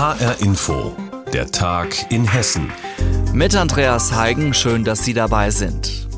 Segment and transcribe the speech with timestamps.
[0.00, 0.96] HR Info,
[1.30, 2.72] der Tag in Hessen.
[3.34, 6.08] Mit Andreas Heigen, schön, dass Sie dabei sind.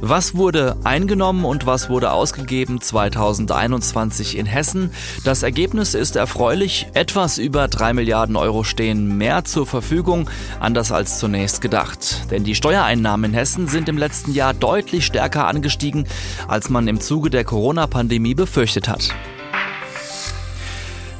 [0.00, 4.92] Was wurde eingenommen und was wurde ausgegeben 2021 in Hessen?
[5.24, 6.86] Das Ergebnis ist erfreulich.
[6.94, 12.30] Etwas über drei Milliarden Euro stehen mehr zur Verfügung, anders als zunächst gedacht.
[12.30, 16.06] Denn die Steuereinnahmen in Hessen sind im letzten Jahr deutlich stärker angestiegen,
[16.48, 19.14] als man im Zuge der Corona-Pandemie befürchtet hat.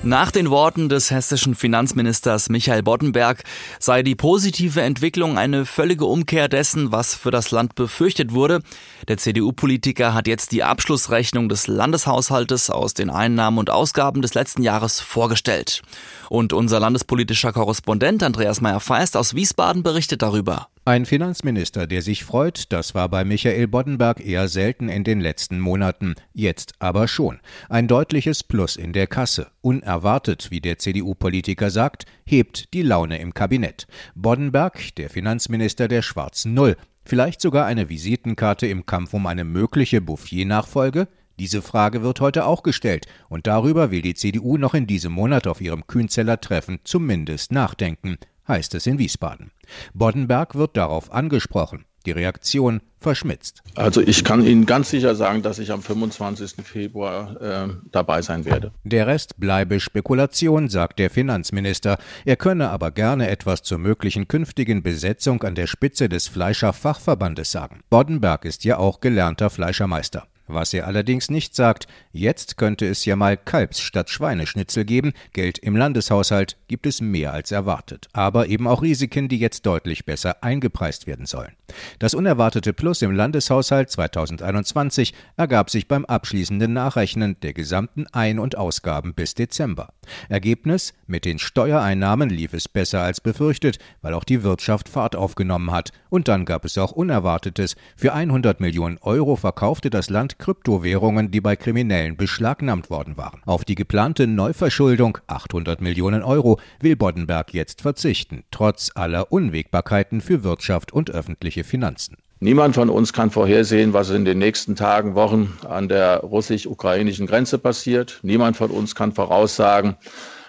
[0.04, 3.44] Nach den Worten des hessischen Finanzministers Michael Boddenberg
[3.78, 8.62] sei die positive Entwicklung eine völlige Umkehr dessen, was für das Land befürchtet wurde.
[9.06, 14.64] Der CDU-Politiker hat jetzt die Abschlussrechnung des Landeshaushaltes aus den Einnahmen und Ausgaben des letzten
[14.64, 15.82] Jahres vorgestellt.
[16.28, 20.66] Und unser landespolitischer Korrespondent Andreas Meyer-Feist aus Wiesbaden berichtet darüber.
[20.84, 25.60] Ein Finanzminister, der sich freut, das war bei Michael Boddenberg eher selten in den letzten
[25.60, 27.38] Monaten, jetzt aber schon.
[27.68, 29.52] Ein deutliches Plus in der Kasse.
[29.60, 33.86] Unerwartet, wie der CDU-Politiker sagt, hebt die Laune im Kabinett.
[34.16, 36.76] Boddenberg, der Finanzminister der schwarzen Null.
[37.04, 41.06] Vielleicht sogar eine Visitenkarte im Kampf um eine mögliche Bouffier-Nachfolge?
[41.38, 45.46] Diese Frage wird heute auch gestellt, und darüber will die CDU noch in diesem Monat
[45.46, 49.50] auf ihrem Kühnzeller Treffen zumindest nachdenken heißt es in Wiesbaden.
[49.94, 51.84] Boddenberg wird darauf angesprochen.
[52.06, 53.62] Die Reaktion verschmitzt.
[53.74, 56.64] Also ich kann Ihnen ganz sicher sagen, dass ich am 25.
[56.64, 58.72] Februar äh, dabei sein werde.
[58.84, 61.98] Der Rest bleibe Spekulation, sagt der Finanzminister.
[62.24, 67.80] Er könne aber gerne etwas zur möglichen künftigen Besetzung an der Spitze des Fleischerfachverbandes sagen.
[67.90, 70.26] Boddenberg ist ja auch gelernter Fleischermeister.
[70.46, 75.58] Was er allerdings nicht sagt, jetzt könnte es ja mal Kalbs statt Schweineschnitzel geben, Geld
[75.58, 80.42] im Landeshaushalt gibt es mehr als erwartet, aber eben auch Risiken, die jetzt deutlich besser
[80.42, 81.52] eingepreist werden sollen.
[81.98, 88.56] Das unerwartete Plus im Landeshaushalt 2021 ergab sich beim abschließenden Nachrechnen der gesamten Ein- und
[88.56, 89.92] Ausgaben bis Dezember.
[90.28, 95.70] Ergebnis: Mit den Steuereinnahmen lief es besser als befürchtet, weil auch die Wirtschaft Fahrt aufgenommen
[95.70, 95.92] hat.
[96.10, 97.76] Und dann gab es auch Unerwartetes.
[97.96, 103.40] Für 100 Millionen Euro verkaufte das Land Kryptowährungen, die bei Kriminellen beschlagnahmt worden waren.
[103.46, 110.44] Auf die geplante Neuverschuldung 800 Millionen Euro will Boddenberg jetzt verzichten, trotz aller Unwägbarkeiten für
[110.44, 112.16] Wirtschaft und öffentliche Finanzen.
[112.40, 117.56] Niemand von uns kann vorhersehen, was in den nächsten Tagen, Wochen an der russisch-ukrainischen Grenze
[117.56, 118.18] passiert.
[118.22, 119.94] Niemand von uns kann voraussagen,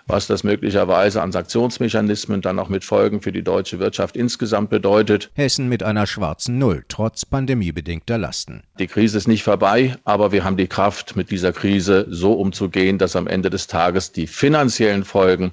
[0.07, 5.31] was das möglicherweise an Sanktionsmechanismen dann auch mit Folgen für die deutsche Wirtschaft insgesamt bedeutet.
[5.35, 8.63] Hessen mit einer schwarzen Null, trotz pandemiebedingter Lasten.
[8.79, 12.97] Die Krise ist nicht vorbei, aber wir haben die Kraft, mit dieser Krise so umzugehen,
[12.97, 15.51] dass am Ende des Tages die finanziellen Folgen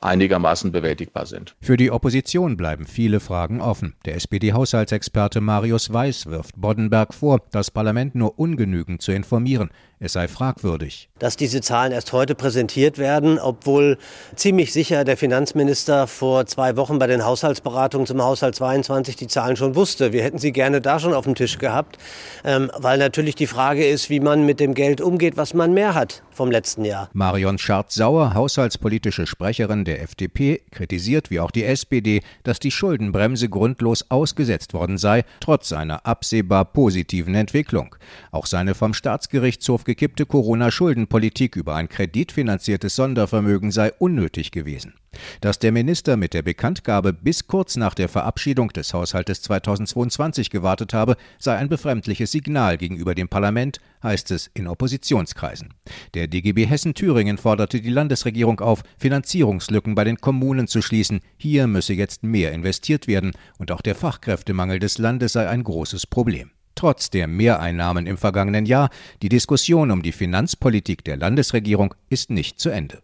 [0.00, 1.54] einigermaßen bewältigbar sind.
[1.60, 3.94] Für die Opposition bleiben viele Fragen offen.
[4.04, 9.70] Der SPD-Haushaltsexperte Marius Weiß wirft Boddenberg vor, das Parlament nur ungenügend zu informieren.
[10.02, 11.10] Es sei fragwürdig.
[11.18, 13.98] Dass diese Zahlen erst heute präsentiert werden, obwohl
[14.34, 19.56] ziemlich sicher der Finanzminister vor zwei Wochen bei den Haushaltsberatungen zum Haushalt 22 die Zahlen
[19.56, 20.14] schon wusste.
[20.14, 21.98] Wir hätten sie gerne da schon auf dem Tisch gehabt,
[22.44, 25.94] ähm, weil natürlich die Frage ist, wie man mit dem Geld umgeht, was man mehr
[25.94, 27.10] hat vom letzten Jahr.
[27.12, 34.06] Marion Schardt-Sauer, haushaltspolitische Sprecherin der FDP, kritisiert wie auch die SPD, dass die Schuldenbremse grundlos
[34.08, 37.94] ausgesetzt worden sei, trotz einer absehbar positiven Entwicklung.
[38.30, 44.94] Auch seine vom Staatsgerichtshof gekippte Corona-Schuldenpolitik über ein kreditfinanziertes Sondervermögen sei unnötig gewesen.
[45.40, 50.94] Dass der Minister mit der Bekanntgabe bis kurz nach der Verabschiedung des Haushaltes 2022 gewartet
[50.94, 55.74] habe, sei ein befremdliches Signal gegenüber dem Parlament, heißt es in Oppositionskreisen.
[56.14, 61.18] Der DGB Hessen-Thüringen forderte die Landesregierung auf, Finanzierungslücken bei den Kommunen zu schließen.
[61.36, 66.06] Hier müsse jetzt mehr investiert werden und auch der Fachkräftemangel des Landes sei ein großes
[66.06, 66.52] Problem.
[66.80, 68.88] Trotz der Mehreinnahmen im vergangenen Jahr,
[69.20, 73.02] die Diskussion um die Finanzpolitik der Landesregierung ist nicht zu Ende.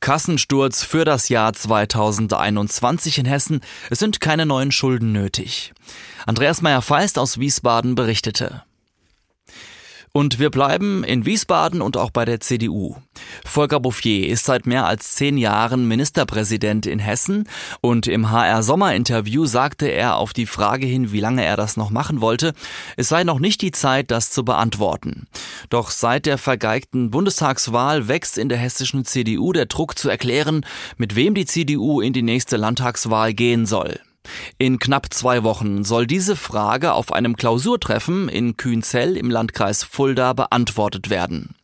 [0.00, 3.60] Kassensturz für das Jahr 2021 in Hessen.
[3.90, 5.74] Es sind keine neuen Schulden nötig.
[6.24, 8.62] Andreas Meyer-Feist aus Wiesbaden berichtete.
[10.18, 12.96] Und wir bleiben in Wiesbaden und auch bei der CDU.
[13.44, 17.48] Volker Bouffier ist seit mehr als zehn Jahren Ministerpräsident in Hessen
[17.82, 21.90] und im HR Sommerinterview sagte er auf die Frage hin, wie lange er das noch
[21.90, 22.52] machen wollte,
[22.96, 25.28] es sei noch nicht die Zeit, das zu beantworten.
[25.70, 30.66] Doch seit der vergeigten Bundestagswahl wächst in der hessischen CDU der Druck zu erklären,
[30.96, 34.00] mit wem die CDU in die nächste Landtagswahl gehen soll.
[34.58, 40.32] In knapp zwei Wochen soll diese Frage auf einem Klausurtreffen in Kühnzell im Landkreis Fulda
[40.32, 41.54] beantwortet werden.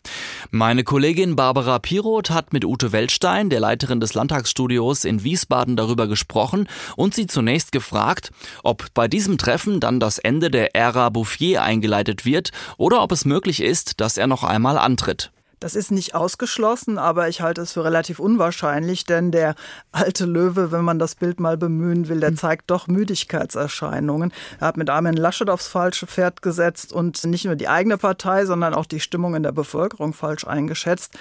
[0.50, 6.06] Meine Kollegin Barbara Piroth hat mit Ute Weltstein, der Leiterin des Landtagsstudios in Wiesbaden, darüber
[6.06, 8.30] gesprochen und sie zunächst gefragt,
[8.62, 13.24] ob bei diesem Treffen dann das Ende der Ära Bouffier eingeleitet wird oder ob es
[13.24, 15.32] möglich ist, dass er noch einmal antritt.
[15.64, 19.54] Das ist nicht ausgeschlossen, aber ich halte es für relativ unwahrscheinlich, denn der
[19.92, 22.36] alte Löwe, wenn man das Bild mal bemühen will, der hm.
[22.36, 24.30] zeigt doch Müdigkeitserscheinungen.
[24.60, 28.44] Er hat mit Armin Laschet aufs falsche Pferd gesetzt und nicht nur die eigene Partei,
[28.44, 31.18] sondern auch die Stimmung in der Bevölkerung falsch eingeschätzt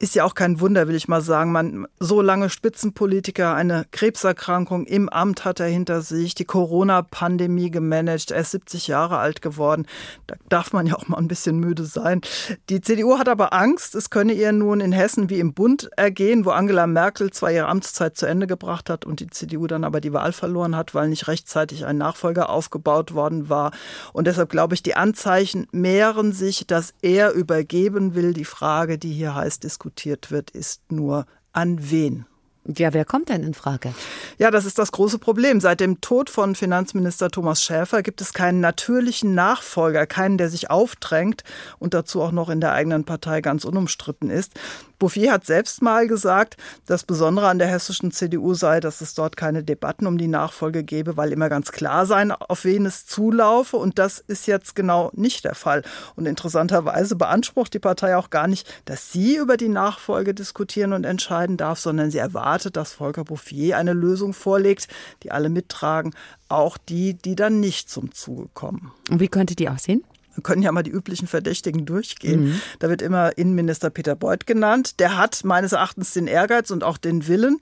[0.00, 1.52] ist ja auch kein Wunder, will ich mal sagen.
[1.52, 8.30] Man, so lange Spitzenpolitiker, eine Krebserkrankung im Amt hat er hinter sich, die Corona-Pandemie gemanagt,
[8.30, 9.84] er ist 70 Jahre alt geworden.
[10.26, 12.22] Da darf man ja auch mal ein bisschen müde sein.
[12.70, 16.46] Die CDU hat aber Angst, es könne ihr nun in Hessen wie im Bund ergehen,
[16.46, 20.00] wo Angela Merkel zwar ihre Amtszeit zu Ende gebracht hat und die CDU dann aber
[20.00, 23.70] die Wahl verloren hat, weil nicht rechtzeitig ein Nachfolger aufgebaut worden war.
[24.14, 28.32] Und deshalb glaube ich, die Anzeichen mehren sich, dass er übergeben will.
[28.32, 32.26] Die Frage, die hier heißt, diskutieren diskutiert wird, ist nur an wen.
[32.66, 33.92] Ja, wer kommt denn in Frage?
[34.38, 35.60] Ja, das ist das große Problem.
[35.60, 40.70] Seit dem Tod von Finanzminister Thomas Schäfer gibt es keinen natürlichen Nachfolger, keinen, der sich
[40.70, 41.42] aufdrängt
[41.78, 44.52] und dazu auch noch in der eigenen Partei ganz unumstritten ist.
[45.00, 46.56] Bouffier hat selbst mal gesagt,
[46.86, 50.84] das Besondere an der hessischen CDU sei, dass es dort keine Debatten um die Nachfolge
[50.84, 53.76] gebe, weil immer ganz klar sein, auf wen es zulaufe.
[53.76, 55.82] Und das ist jetzt genau nicht der Fall.
[56.14, 61.04] Und interessanterweise beansprucht die Partei auch gar nicht, dass sie über die Nachfolge diskutieren und
[61.04, 64.86] entscheiden darf, sondern sie erwartet, dass Volker Bouffier eine Lösung vorlegt,
[65.22, 66.14] die alle mittragen,
[66.48, 68.92] auch die, die dann nicht zum Zuge kommen.
[69.10, 70.04] Und wie könnte die aussehen?
[70.40, 72.44] Wir können ja mal die üblichen Verdächtigen durchgehen.
[72.44, 72.60] Mhm.
[72.78, 74.98] Da wird immer Innenminister Peter Beuth genannt.
[74.98, 77.58] Der hat meines Erachtens den Ehrgeiz und auch den Willen,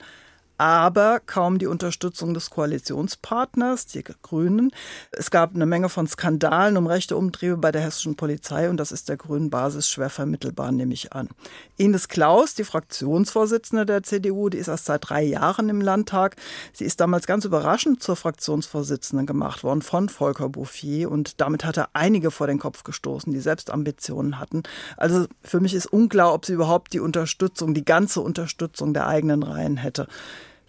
[0.59, 4.71] aber kaum die Unterstützung des Koalitionspartners, die Grünen.
[5.13, 8.91] Es gab eine Menge von Skandalen um rechte Umtriebe bei der hessischen Polizei und das
[8.91, 11.29] ist der grünen Basis schwer vermittelbar, nehme ich an.
[11.77, 16.35] Ines Klaus, die Fraktionsvorsitzende der CDU, die ist erst seit drei Jahren im Landtag.
[16.73, 21.77] Sie ist damals ganz überraschend zur Fraktionsvorsitzenden gemacht worden von Volker Bouffier und damit hat
[21.77, 24.63] er einige vor den Kopf gestoßen, die selbst Ambitionen hatten.
[24.97, 29.41] Also für mich ist unklar, ob sie überhaupt die Unterstützung, die ganze Unterstützung der eigenen
[29.43, 30.07] Reihen hätte.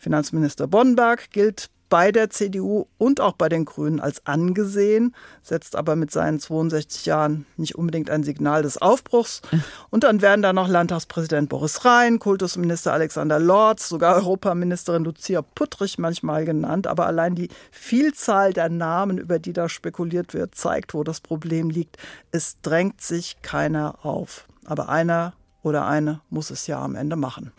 [0.01, 5.97] Finanzminister Boddenberg gilt bei der CDU und auch bei den Grünen als angesehen, setzt aber
[5.97, 9.43] mit seinen 62 Jahren nicht unbedingt ein Signal des Aufbruchs.
[9.91, 15.99] Und dann werden da noch Landtagspräsident Boris Rhein, Kultusminister Alexander Lorz, sogar Europaministerin Lucia Puttrich
[15.99, 16.87] manchmal genannt.
[16.87, 21.71] Aber allein die Vielzahl der Namen, über die da spekuliert wird, zeigt, wo das Problem
[21.71, 21.99] liegt.
[22.31, 24.47] Es drängt sich keiner auf.
[24.65, 27.53] Aber einer oder eine muss es ja am Ende machen.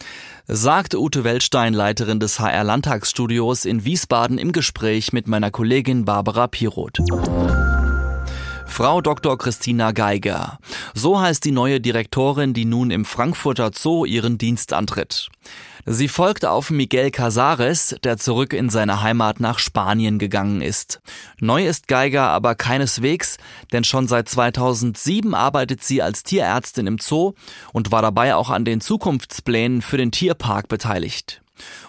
[0.47, 6.47] Sagt Ute Weltstein, Leiterin des HR Landtagsstudios in Wiesbaden im Gespräch mit meiner Kollegin Barbara
[6.47, 6.99] Piroth.
[8.81, 9.37] Frau Dr.
[9.37, 10.57] Christina Geiger.
[10.95, 15.29] So heißt die neue Direktorin, die nun im Frankfurter Zoo ihren Dienst antritt.
[15.85, 20.99] Sie folgt auf Miguel Casares, der zurück in seine Heimat nach Spanien gegangen ist.
[21.39, 23.37] Neu ist Geiger aber keineswegs,
[23.71, 27.33] denn schon seit 2007 arbeitet sie als Tierärztin im Zoo
[27.73, 31.43] und war dabei auch an den Zukunftsplänen für den Tierpark beteiligt.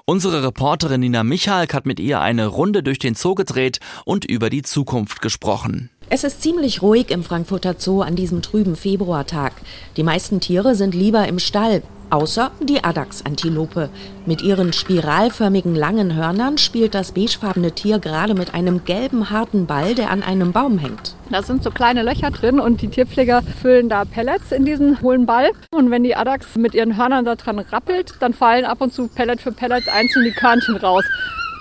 [0.05, 4.51] Unsere Reporterin Nina Michalk hat mit ihr eine Runde durch den Zoo gedreht und über
[4.51, 5.89] die Zukunft gesprochen.
[6.15, 9.55] Es ist ziemlich ruhig im Frankfurter Zoo an diesem trüben Februartag.
[9.97, 13.89] Die meisten Tiere sind lieber im Stall, außer die Adax-Antilope.
[14.27, 19.95] Mit ihren spiralförmigen langen Hörnern spielt das beigefarbene Tier gerade mit einem gelben harten Ball,
[19.95, 21.15] der an einem Baum hängt.
[21.31, 25.25] Da sind so kleine Löcher drin und die Tierpfleger füllen da Pellets in diesen hohlen
[25.25, 25.53] Ball.
[25.71, 29.09] Und wenn die Adax mit ihren Hörnern da dran rappelt, dann fallen ab und zu
[29.09, 31.07] Pellet für Pellet einzeln die Körnchen raus.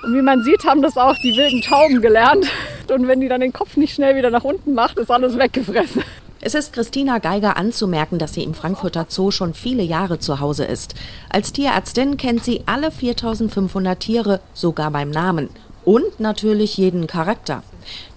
[0.03, 2.47] Und wie man sieht, haben das auch die wilden Tauben gelernt.
[2.91, 6.03] Und wenn die dann den Kopf nicht schnell wieder nach unten macht, ist alles weggefressen.
[6.43, 10.65] Es ist Christina Geiger anzumerken, dass sie im Frankfurter Zoo schon viele Jahre zu Hause
[10.65, 10.95] ist.
[11.29, 15.49] Als Tierärztin kennt sie alle 4500 Tiere, sogar beim Namen.
[15.85, 17.63] Und natürlich jeden Charakter.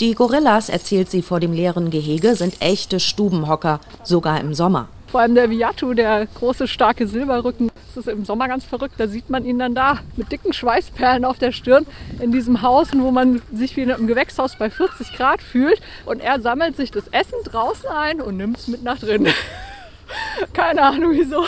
[0.01, 4.89] Die Gorillas, erzählt sie vor dem leeren Gehege, sind echte Stubenhocker, sogar im Sommer.
[5.15, 8.95] Vor allem der Viatu, der große, starke Silberrücken, das ist im Sommer ganz verrückt.
[8.99, 11.87] Da sieht man ihn dann da mit dicken Schweißperlen auf der Stirn
[12.19, 15.81] in diesem Haus, wo man sich wie in einem Gewächshaus bei 40 Grad fühlt.
[16.05, 19.29] Und er sammelt sich das Essen draußen ein und nimmt es mit nach drin.
[20.53, 21.45] Keine Ahnung wieso.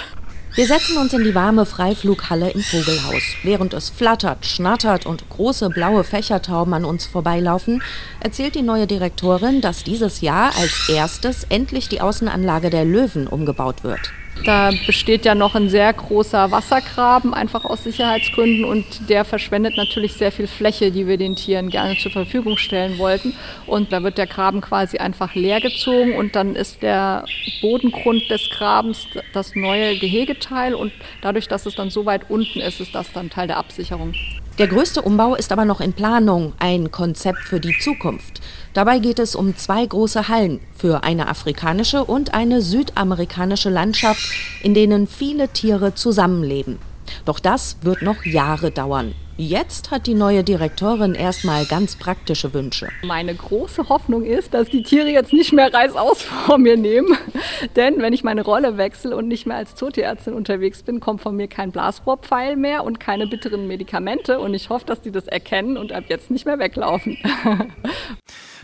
[0.56, 3.22] Wir setzen uns in die warme Freiflughalle im Vogelhaus.
[3.42, 7.82] Während es flattert, schnattert und große blaue Fächertauben an uns vorbeilaufen,
[8.20, 13.84] erzählt die neue Direktorin, dass dieses Jahr als erstes endlich die Außenanlage der Löwen umgebaut
[13.84, 14.12] wird.
[14.44, 18.64] Da besteht ja noch ein sehr großer Wassergraben, einfach aus Sicherheitsgründen.
[18.64, 22.98] Und der verschwendet natürlich sehr viel Fläche, die wir den Tieren gerne zur Verfügung stellen
[22.98, 23.34] wollten.
[23.66, 27.24] Und da wird der Graben quasi einfach leer gezogen und dann ist der
[27.60, 30.74] Bodengrund des Grabens das neue Gehegeteil.
[30.74, 34.14] Und dadurch, dass es dann so weit unten ist, ist das dann Teil der Absicherung.
[34.58, 38.40] Der größte Umbau ist aber noch in Planung, ein Konzept für die Zukunft.
[38.72, 44.32] Dabei geht es um zwei große Hallen für eine afrikanische und eine südamerikanische Landschaft,
[44.62, 46.78] in denen viele Tiere zusammenleben.
[47.26, 49.14] Doch das wird noch Jahre dauern.
[49.38, 52.88] Jetzt hat die neue Direktorin erstmal ganz praktische Wünsche.
[53.04, 57.18] Meine große Hoffnung ist, dass die Tiere jetzt nicht mehr Reißaus vor mir nehmen.
[57.76, 61.36] Denn wenn ich meine Rolle wechsle und nicht mehr als Zootierärztin unterwegs bin, kommt von
[61.36, 64.40] mir kein Blasrohrpfeil mehr und keine bitteren Medikamente.
[64.40, 67.18] Und ich hoffe, dass die das erkennen und ab jetzt nicht mehr weglaufen.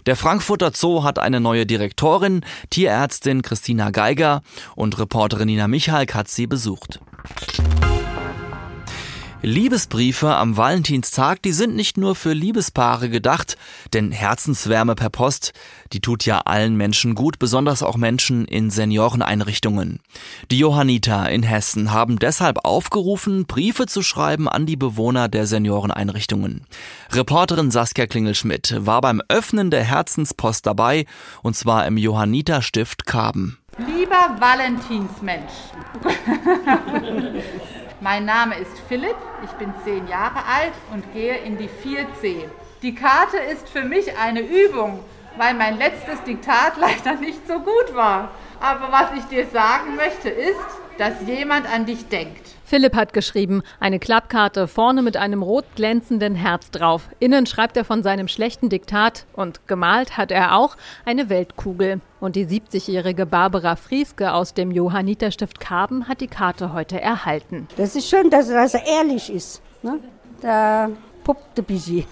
[0.07, 4.43] Der Frankfurter Zoo hat eine neue Direktorin, Tierärztin Christina Geiger
[4.75, 6.99] und Reporterin Nina Michalk hat sie besucht.
[9.45, 13.57] Liebesbriefe am Valentinstag, die sind nicht nur für Liebespaare gedacht,
[13.93, 15.53] denn Herzenswärme per Post,
[15.93, 19.99] die tut ja allen Menschen gut, besonders auch Menschen in Senioreneinrichtungen.
[20.53, 26.65] Die Johanniter in Hessen haben deshalb aufgerufen, Briefe zu schreiben an die Bewohner der Senioreneinrichtungen.
[27.11, 31.05] Reporterin Saskia Klingelschmidt war beim Öffnen der Herzenspost dabei,
[31.43, 33.59] und zwar im Johanniterstift Karben.
[33.77, 35.51] Lieber Valentinsmensch.
[38.03, 42.49] Mein Name ist Philipp, ich bin zehn Jahre alt und gehe in die 4C.
[42.83, 45.05] Die Karte ist für mich eine Übung,
[45.37, 48.33] weil mein letztes Diktat leider nicht so gut war.
[48.59, 50.59] Aber was ich dir sagen möchte ist,
[50.99, 52.41] dass jemand an dich denkt.
[52.65, 57.09] Philipp hat geschrieben, eine Klappkarte vorne mit einem rot glänzenden Herz drauf.
[57.19, 62.01] Innen schreibt er von seinem schlechten Diktat und gemalt hat er auch eine Weltkugel.
[62.19, 67.69] Und die 70-jährige Barbara Frieske aus dem Johanniterstift Karben hat die Karte heute erhalten.
[67.77, 69.61] Das ist schön, dass er ehrlich ist.
[69.83, 69.99] Ne?
[70.41, 70.89] Da
[71.25, 72.05] puppt ein bisschen.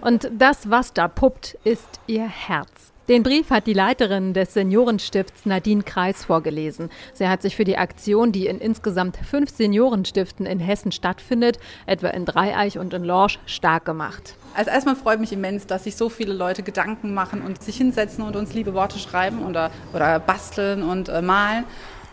[0.00, 2.93] und das, was da puppt, ist ihr Herz.
[3.06, 6.88] Den Brief hat die Leiterin des Seniorenstifts Nadine Kreis vorgelesen.
[7.12, 12.08] Sie hat sich für die Aktion, die in insgesamt fünf Seniorenstiften in Hessen stattfindet, etwa
[12.08, 14.36] in Dreieich und in Lorsch, stark gemacht.
[14.54, 18.24] Also erstmal freut mich immens, dass sich so viele Leute Gedanken machen und sich hinsetzen
[18.24, 21.64] und uns liebe Worte schreiben oder, oder basteln und äh, malen.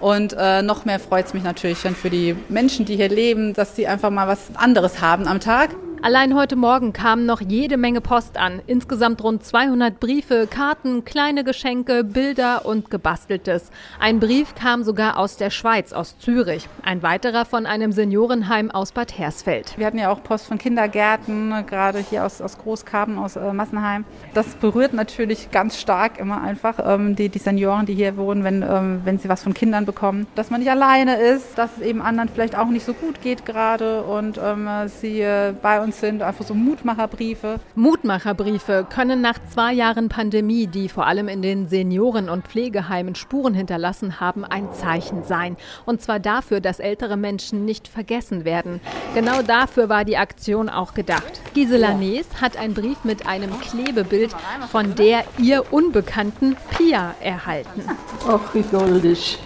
[0.01, 3.53] Und äh, noch mehr freut es mich natürlich dann für die Menschen, die hier leben,
[3.53, 5.69] dass sie einfach mal was anderes haben am Tag.
[6.03, 8.59] Allein heute Morgen kam noch jede Menge Post an.
[8.65, 13.69] Insgesamt rund 200 Briefe, Karten, kleine Geschenke, Bilder und gebasteltes.
[13.99, 16.67] Ein Brief kam sogar aus der Schweiz, aus Zürich.
[16.81, 19.77] Ein weiterer von einem Seniorenheim aus Bad Hersfeld.
[19.77, 24.03] Wir hatten ja auch Post von Kindergärten, gerade hier aus, aus Großkarben, aus äh, Massenheim.
[24.33, 28.63] Das berührt natürlich ganz stark immer einfach ähm, die, die Senioren, die hier wohnen, wenn,
[28.63, 30.25] ähm, wenn sie was von Kindern bekommen.
[30.33, 33.45] Dass man nicht alleine ist, dass es eben anderen vielleicht auch nicht so gut geht
[33.45, 37.59] gerade und ähm, sie äh, bei uns sind, einfach so Mutmacherbriefe.
[37.75, 43.53] Mutmacherbriefe können nach zwei Jahren Pandemie, die vor allem in den Senioren- und Pflegeheimen Spuren
[43.53, 45.57] hinterlassen haben, ein Zeichen sein.
[45.85, 48.81] Und zwar dafür, dass ältere Menschen nicht vergessen werden.
[49.13, 51.41] Genau dafür war die Aktion auch gedacht.
[51.53, 54.35] Gisela Nees hat einen Brief mit einem Klebebild
[54.69, 57.83] von der ihr unbekannten Pia erhalten.
[58.27, 59.39] Ach, wie goldig.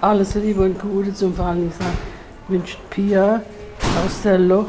[0.00, 1.92] Alles Liebe und Gute zum Valentinstag
[2.48, 3.42] wünscht Pia
[4.04, 4.66] aus der Loch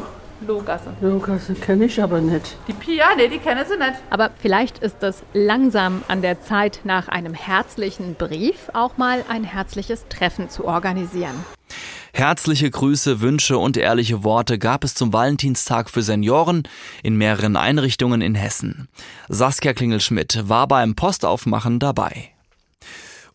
[0.48, 0.94] Lohgasse.
[1.02, 2.58] Lohgasse kenne ich aber nicht.
[2.68, 4.00] Die Pia, nee, die kenne sie nicht.
[4.10, 9.44] Aber vielleicht ist es langsam an der Zeit, nach einem herzlichen Brief auch mal ein
[9.44, 11.36] herzliches Treffen zu organisieren.
[12.14, 16.64] Herzliche Grüße, Wünsche und ehrliche Worte gab es zum Valentinstag für Senioren
[17.04, 18.90] in mehreren Einrichtungen in Hessen.
[19.30, 22.31] Saskia Klingelschmidt war beim Postaufmachen dabei.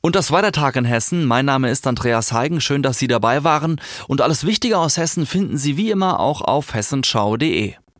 [0.06, 1.24] Und das war der Tag in Hessen.
[1.24, 2.60] Mein Name ist Andreas Heigen.
[2.60, 3.80] Schön, dass Sie dabei waren.
[4.06, 7.74] Und alles Wichtige aus Hessen finden Sie wie immer auch auf hessenschau.de.